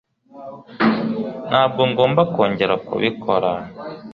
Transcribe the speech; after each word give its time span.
ntabwo 1.49 1.81
ngomba 1.91 2.21
kongera 2.33 2.75
kubikora 2.87 3.51